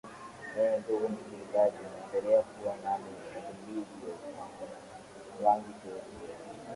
[0.57, 4.15] eeh ndugu msikilizaji unaendelea kuwa nami edmilo
[5.43, 6.31] wangi cheli